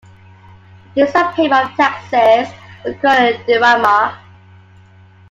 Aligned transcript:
The 0.95 1.05
days 1.05 1.13
of 1.15 1.35
payment 1.35 1.69
of 1.69 1.77
taxes 1.77 2.51
were 2.83 2.95
called 2.95 3.35
"derrama". 3.45 4.17